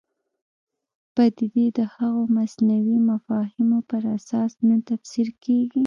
[1.15, 5.79] پدیدې د هغو مصنوعي مفاهیمو پر اساس نه تفسیر کېږي.